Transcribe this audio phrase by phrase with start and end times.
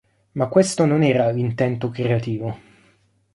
[0.31, 2.57] Ma questo non era l'intento creativo".